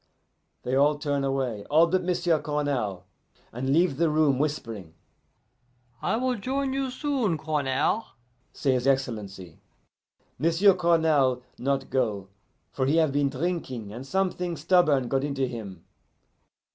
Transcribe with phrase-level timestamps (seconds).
[0.63, 3.03] They all turn away, all but M'sieu' Cournal,
[3.53, 4.95] and leave the room, whispering.
[6.01, 8.05] 'I will join you soon, Cournal,'
[8.51, 9.59] say his Excellency.
[10.39, 12.29] M'sieu' Cournal not go,
[12.71, 15.83] for he have been drinking, and something stubborn got into him.